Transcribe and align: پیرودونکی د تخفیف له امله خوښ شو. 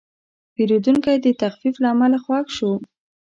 پیرودونکی 0.53 1.17
د 1.21 1.27
تخفیف 1.41 1.75
له 1.83 1.87
امله 1.93 2.17
خوښ 2.25 2.47
شو. 2.57 2.71